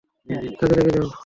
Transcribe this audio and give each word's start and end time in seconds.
কাজে 0.59 0.73
লেগে 0.77 0.91
যাও। 0.95 1.07